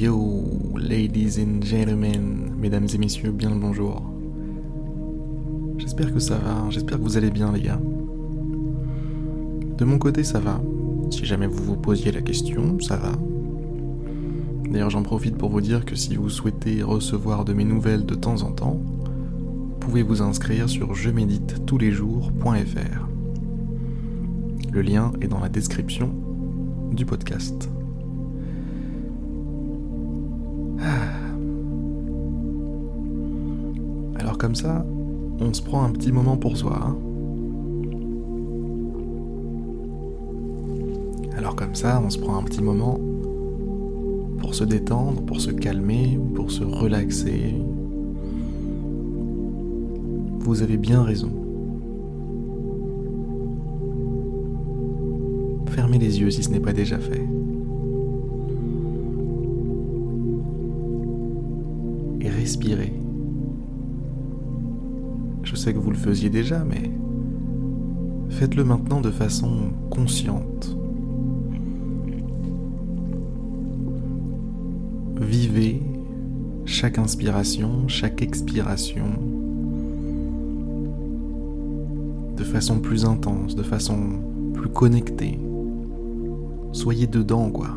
Yo, 0.00 0.44
ladies 0.76 1.40
and 1.40 1.60
gentlemen, 1.64 2.54
mesdames 2.56 2.86
et 2.94 2.98
messieurs, 2.98 3.32
bien 3.32 3.50
le 3.50 3.56
bonjour. 3.56 4.00
J'espère 5.76 6.14
que 6.14 6.20
ça 6.20 6.36
va, 6.36 6.70
j'espère 6.70 6.98
que 6.98 7.02
vous 7.02 7.16
allez 7.16 7.32
bien 7.32 7.50
les 7.50 7.62
gars. 7.62 7.80
De 9.76 9.84
mon 9.84 9.98
côté 9.98 10.22
ça 10.22 10.38
va, 10.38 10.60
si 11.10 11.24
jamais 11.24 11.48
vous 11.48 11.64
vous 11.64 11.76
posiez 11.76 12.12
la 12.12 12.20
question, 12.20 12.78
ça 12.78 12.94
va. 12.94 13.10
D'ailleurs 14.70 14.90
j'en 14.90 15.02
profite 15.02 15.36
pour 15.36 15.50
vous 15.50 15.60
dire 15.60 15.84
que 15.84 15.96
si 15.96 16.14
vous 16.14 16.30
souhaitez 16.30 16.80
recevoir 16.84 17.44
de 17.44 17.52
mes 17.52 17.64
nouvelles 17.64 18.06
de 18.06 18.14
temps 18.14 18.42
en 18.42 18.52
temps, 18.52 18.80
vous 18.80 19.78
pouvez 19.80 20.04
vous 20.04 20.22
inscrire 20.22 20.68
sur 20.68 20.94
je 20.94 21.10
médite 21.10 21.66
tous 21.66 21.76
les 21.76 21.90
jours.fr. 21.90 23.08
Le 24.70 24.80
lien 24.80 25.12
est 25.20 25.26
dans 25.26 25.40
la 25.40 25.48
description 25.48 26.14
du 26.92 27.04
podcast. 27.04 27.68
Alors 34.18 34.38
comme 34.38 34.54
ça, 34.54 34.86
on 35.40 35.52
se 35.52 35.62
prend 35.62 35.84
un 35.84 35.90
petit 35.90 36.12
moment 36.12 36.36
pour 36.36 36.56
soi. 36.56 36.78
Hein. 36.80 36.96
Alors 41.36 41.56
comme 41.56 41.74
ça, 41.74 42.00
on 42.04 42.10
se 42.10 42.18
prend 42.18 42.36
un 42.36 42.42
petit 42.42 42.62
moment 42.62 43.00
pour 44.38 44.54
se 44.54 44.64
détendre, 44.64 45.22
pour 45.22 45.40
se 45.40 45.50
calmer, 45.50 46.18
pour 46.34 46.50
se 46.50 46.64
relaxer. 46.64 47.54
Vous 50.40 50.62
avez 50.62 50.76
bien 50.76 51.02
raison. 51.02 51.30
Fermez 55.70 55.98
les 55.98 56.20
yeux 56.20 56.30
si 56.30 56.42
ce 56.42 56.50
n'est 56.50 56.60
pas 56.60 56.72
déjà 56.72 56.98
fait. 56.98 57.37
Je 65.42 65.54
sais 65.54 65.74
que 65.74 65.78
vous 65.78 65.90
le 65.90 65.96
faisiez 65.96 66.30
déjà, 66.30 66.64
mais 66.64 66.90
faites-le 68.30 68.64
maintenant 68.64 69.02
de 69.02 69.10
façon 69.10 69.72
consciente. 69.90 70.74
Vivez 75.20 75.82
chaque 76.64 76.96
inspiration, 76.96 77.86
chaque 77.86 78.22
expiration 78.22 79.06
de 82.36 82.44
façon 82.44 82.78
plus 82.78 83.04
intense, 83.04 83.56
de 83.56 83.62
façon 83.62 83.98
plus 84.54 84.70
connectée. 84.70 85.38
Soyez 86.72 87.06
dedans, 87.06 87.50
quoi. 87.50 87.68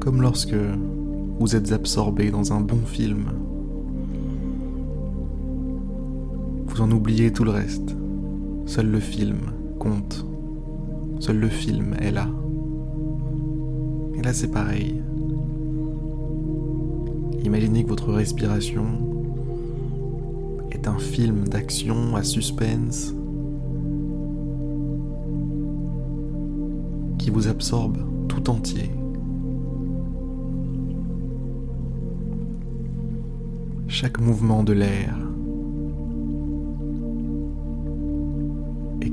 Comme 0.00 0.22
lorsque 0.22 0.56
vous 1.42 1.56
êtes 1.56 1.72
absorbé 1.72 2.30
dans 2.30 2.52
un 2.52 2.60
bon 2.60 2.78
film 2.86 3.24
Vous 6.66 6.80
en 6.80 6.88
oubliez 6.92 7.32
tout 7.32 7.42
le 7.42 7.50
reste. 7.50 7.96
Seul 8.64 8.86
le 8.86 9.00
film 9.00 9.50
compte. 9.80 10.24
Seul 11.18 11.40
le 11.40 11.48
film 11.48 11.96
est 12.00 12.12
là. 12.12 12.28
Et 14.14 14.22
là 14.22 14.32
c'est 14.32 14.52
pareil. 14.52 15.02
Imaginez 17.42 17.82
que 17.82 17.88
votre 17.88 18.12
respiration 18.12 18.86
est 20.70 20.86
un 20.86 20.98
film 20.98 21.48
d'action 21.48 22.14
à 22.14 22.22
suspense 22.22 23.16
qui 27.18 27.30
vous 27.30 27.48
absorbe 27.48 27.98
tout 28.28 28.48
entier. 28.48 28.92
Chaque 34.02 34.20
mouvement 34.20 34.64
de 34.64 34.72
l'air, 34.72 35.16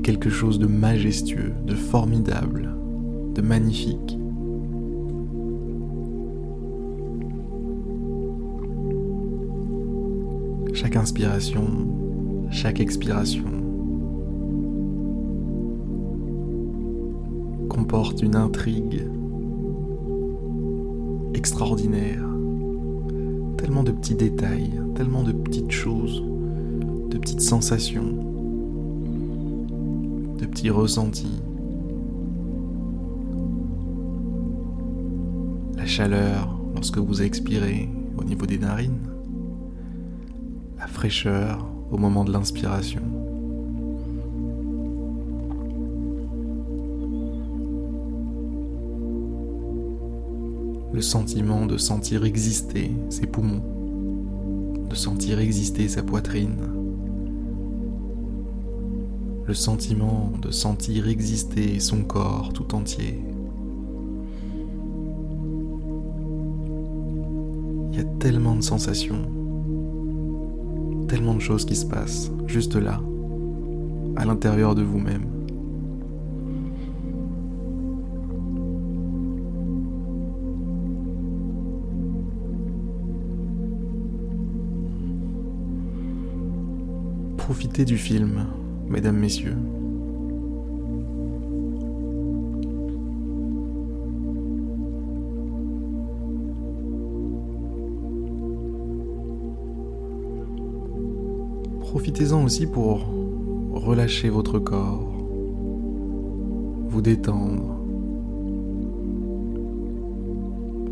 quelque 0.02 0.30
chose 0.30 0.58
de 0.58 0.66
majestueux, 0.66 1.52
de 1.64 1.76
formidable, 1.76 2.74
de 3.36 3.40
magnifique. 3.40 4.18
Chaque 10.74 10.96
inspiration, 10.96 11.68
chaque 12.50 12.80
expiration 12.80 13.44
comporte 17.68 18.22
une 18.22 18.34
intrigue 18.34 19.06
extraordinaire. 21.34 22.29
De 23.70 23.92
petits 23.92 24.16
détails, 24.16 24.78
tellement 24.94 25.22
de 25.22 25.32
petites 25.32 25.70
choses, 25.70 26.22
de 27.08 27.16
petites 27.16 27.40
sensations 27.40 28.14
de 30.38 30.44
petits 30.44 30.70
ressentis. 30.70 31.40
La 35.76 35.86
chaleur 35.86 36.58
lorsque 36.74 36.98
vous 36.98 37.22
expirez 37.22 37.88
au 38.18 38.24
niveau 38.24 38.44
des 38.44 38.58
narines. 38.58 39.08
La 40.78 40.86
fraîcheur 40.86 41.66
au 41.90 41.96
moment 41.96 42.24
de 42.24 42.32
l'inspiration. 42.32 43.19
Le 50.92 51.02
sentiment 51.02 51.66
de 51.66 51.76
sentir 51.76 52.24
exister 52.24 52.90
ses 53.10 53.26
poumons, 53.26 53.62
de 54.88 54.94
sentir 54.94 55.38
exister 55.38 55.88
sa 55.88 56.02
poitrine, 56.02 56.58
le 59.46 59.54
sentiment 59.54 60.32
de 60.42 60.50
sentir 60.50 61.08
exister 61.08 61.80
son 61.80 62.02
corps 62.02 62.52
tout 62.52 62.74
entier. 62.74 63.20
Il 67.92 67.98
y 67.98 68.00
a 68.00 68.04
tellement 68.18 68.56
de 68.56 68.62
sensations, 68.62 69.22
tellement 71.08 71.34
de 71.34 71.40
choses 71.40 71.64
qui 71.64 71.76
se 71.76 71.86
passent 71.86 72.30
juste 72.46 72.76
là, 72.76 73.00
à 74.16 74.24
l'intérieur 74.24 74.74
de 74.74 74.82
vous-même. 74.82 75.39
Profitez 87.60 87.84
du 87.84 87.98
film 87.98 88.46
mesdames, 88.88 89.18
messieurs. 89.18 89.54
Profitez-en 101.80 102.44
aussi 102.44 102.66
pour 102.66 103.04
relâcher 103.74 104.30
votre 104.30 104.58
corps, 104.58 105.12
vous 106.88 107.02
détendre. 107.02 107.76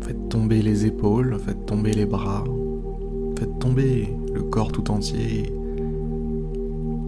Faites 0.01 0.29
tomber 0.29 0.61
les 0.61 0.85
épaules, 0.85 1.35
faites 1.39 1.65
tomber 1.65 1.93
les 1.93 2.05
bras, 2.05 2.43
faites 3.39 3.57
tomber 3.57 4.15
le 4.31 4.43
corps 4.43 4.71
tout 4.71 4.91
entier 4.91 5.51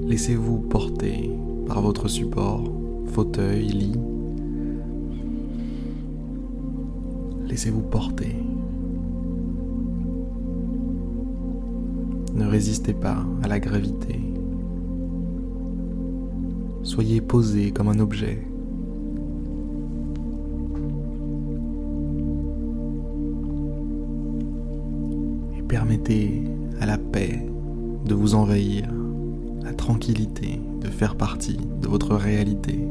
Laissez-vous 0.03 0.57
porter 0.57 1.29
par 1.67 1.81
votre 1.81 2.07
support, 2.07 2.63
fauteuil, 3.07 3.67
lit. 3.67 3.99
Laissez-vous 7.45 7.81
porter. 7.81 8.35
Ne 12.33 12.45
résistez 12.45 12.93
pas 12.93 13.23
à 13.43 13.47
la 13.47 13.59
gravité. 13.59 14.19
Soyez 16.83 17.21
posé 17.21 17.71
comme 17.71 17.89
un 17.89 17.99
objet. 17.99 18.45
Et 25.57 25.61
permettez 25.61 26.43
à 26.79 26.85
la 26.85 26.97
paix 26.97 27.45
de 28.05 28.15
vous 28.15 28.35
envahir 28.35 28.89
la 29.63 29.73
tranquillité 29.73 30.59
de 30.79 30.87
faire 30.87 31.15
partie 31.15 31.57
de 31.57 31.87
votre 31.87 32.15
réalité. 32.15 32.87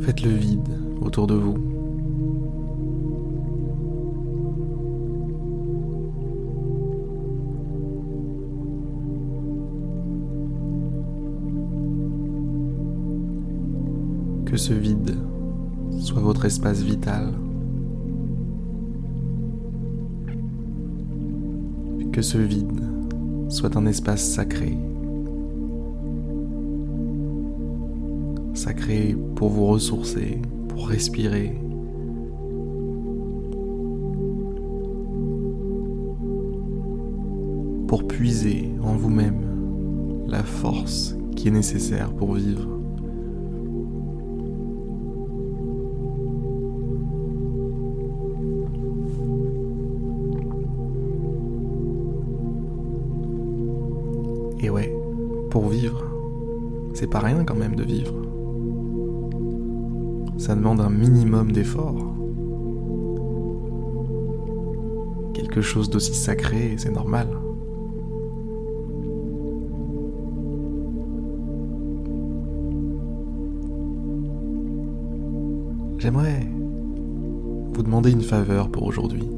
Faites 0.00 0.22
le 0.22 0.30
vide 0.30 0.80
autour 1.00 1.26
de 1.26 1.34
vous. 1.34 1.77
Ce 14.58 14.74
vide 14.74 15.14
soit 16.00 16.20
votre 16.20 16.44
espace 16.44 16.82
vital. 16.82 17.32
Que 22.12 22.22
ce 22.22 22.38
vide 22.38 22.82
soit 23.48 23.76
un 23.76 23.86
espace 23.86 24.22
sacré. 24.22 24.76
Sacré 28.54 29.16
pour 29.36 29.50
vous 29.50 29.66
ressourcer, 29.66 30.42
pour 30.66 30.88
respirer. 30.88 31.56
Pour 37.86 38.08
puiser 38.08 38.72
en 38.82 38.96
vous-même 38.96 40.26
la 40.26 40.42
force 40.42 41.16
qui 41.36 41.48
est 41.48 41.52
nécessaire 41.52 42.12
pour 42.12 42.34
vivre. 42.34 42.77
Et 54.60 54.70
ouais, 54.70 54.92
pour 55.50 55.68
vivre, 55.68 56.04
c'est 56.94 57.06
pas 57.06 57.20
rien 57.20 57.44
quand 57.44 57.54
même 57.54 57.76
de 57.76 57.84
vivre. 57.84 58.14
Ça 60.36 60.54
demande 60.54 60.80
un 60.80 60.90
minimum 60.90 61.52
d'effort. 61.52 62.14
Quelque 65.32 65.60
chose 65.60 65.90
d'aussi 65.90 66.14
sacré, 66.14 66.74
c'est 66.76 66.90
normal. 66.90 67.28
J'aimerais 75.98 76.46
vous 77.72 77.82
demander 77.82 78.10
une 78.10 78.22
faveur 78.22 78.70
pour 78.70 78.84
aujourd'hui. 78.84 79.37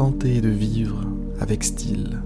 Tentez 0.00 0.40
de 0.40 0.48
vivre 0.48 1.04
avec 1.40 1.62
style. 1.62 2.22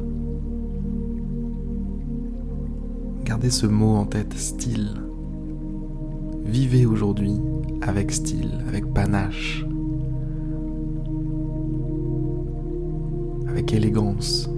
Gardez 3.25 3.51
ce 3.51 3.67
mot 3.67 3.97
en 3.97 4.07
tête, 4.07 4.33
style. 4.35 4.91
Vivez 6.45 6.87
aujourd'hui 6.87 7.33
avec 7.83 8.13
style, 8.13 8.63
avec 8.69 8.87
panache, 8.95 9.67
avec 13.49 13.73
élégance. 13.73 14.49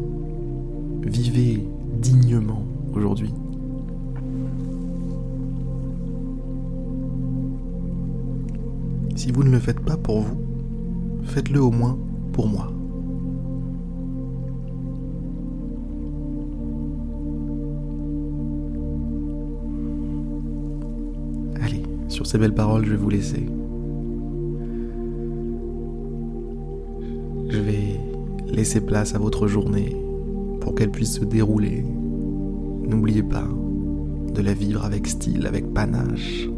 Vivez 1.01 1.67
dignement 1.95 2.67
aujourd'hui. 2.93 3.33
Si 9.15 9.33
vous 9.33 9.43
ne 9.43 9.51
le 9.53 9.59
faites 9.59 9.81
pas 9.81 9.97
pour 9.97 10.21
vous, 10.21 10.37
faites-le 11.23 11.62
au 11.62 11.71
moins 11.71 11.99
pour 12.35 12.47
moi. 12.47 12.75
Sur 22.17 22.27
ces 22.27 22.39
belles 22.39 22.55
paroles, 22.55 22.87
je 22.87 22.93
vais 22.93 22.97
vous 22.97 23.11
laisser. 23.11 23.45
Je 27.51 27.59
vais 27.59 28.01
laisser 28.49 28.81
place 28.81 29.15
à 29.15 29.19
votre 29.19 29.47
journée 29.47 29.95
pour 30.61 30.75
qu'elle 30.75 30.91
puisse 30.91 31.17
se 31.17 31.25
dérouler. 31.27 31.85
N'oubliez 32.89 33.23
pas 33.23 33.47
de 34.33 34.41
la 34.41 34.55
vivre 34.55 34.83
avec 34.83 35.07
style, 35.07 35.47
avec 35.47 35.73
panache. 35.75 36.49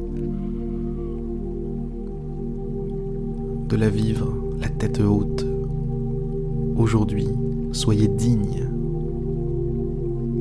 de 3.69 3.77
la 3.77 3.91
vivre 3.91 4.33
la 4.63 4.69
tête 4.69 4.99
haute. 5.01 5.45
Aujourd'hui, 6.77 7.29
soyez 7.73 8.09
digne 8.09 8.67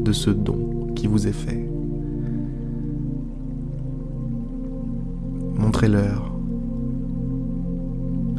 de 0.06 0.12
ce 0.14 0.30
don 0.30 0.94
qui 0.96 1.08
vous 1.08 1.28
est 1.28 1.34
fait. 1.34 1.77
Montrez-leur. 5.58 6.32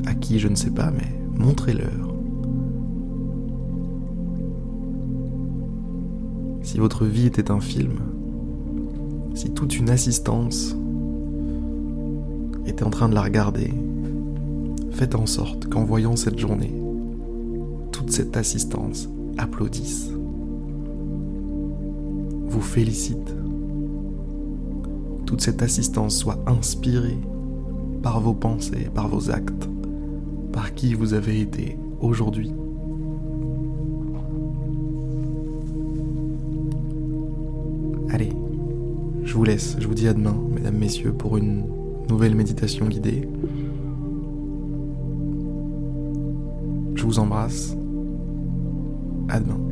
À 0.06 0.14
qui 0.14 0.38
je 0.38 0.48
ne 0.48 0.54
sais 0.54 0.70
pas, 0.70 0.90
mais 0.90 1.08
montrez-leur. 1.36 2.14
Si 6.62 6.78
votre 6.78 7.04
vie 7.04 7.26
était 7.26 7.50
un 7.50 7.60
film, 7.60 7.94
si 9.34 9.50
toute 9.50 9.78
une 9.78 9.90
assistance 9.90 10.76
était 12.66 12.84
en 12.84 12.90
train 12.90 13.08
de 13.08 13.14
la 13.14 13.22
regarder, 13.22 13.72
Faites 14.98 15.14
en 15.14 15.26
sorte 15.26 15.68
qu'en 15.68 15.84
voyant 15.84 16.16
cette 16.16 16.40
journée, 16.40 16.74
toute 17.92 18.10
cette 18.10 18.36
assistance 18.36 19.08
applaudisse, 19.36 20.10
vous 22.48 22.60
félicite, 22.60 23.32
toute 25.28 25.42
cette 25.42 25.60
assistance 25.60 26.16
soit 26.16 26.38
inspirée 26.46 27.18
par 28.02 28.18
vos 28.18 28.32
pensées, 28.32 28.88
par 28.94 29.08
vos 29.08 29.30
actes, 29.30 29.68
par 30.54 30.72
qui 30.72 30.94
vous 30.94 31.12
avez 31.12 31.42
été 31.42 31.76
aujourd'hui. 32.00 32.50
Allez, 38.08 38.32
je 39.22 39.34
vous 39.34 39.44
laisse, 39.44 39.76
je 39.78 39.86
vous 39.86 39.92
dis 39.92 40.08
à 40.08 40.14
demain, 40.14 40.34
mesdames, 40.50 40.78
messieurs, 40.78 41.12
pour 41.12 41.36
une 41.36 41.66
nouvelle 42.08 42.34
méditation 42.34 42.86
guidée. 42.86 43.28
Je 46.94 47.04
vous 47.04 47.18
embrasse. 47.18 47.76
À 49.28 49.40
demain. 49.40 49.67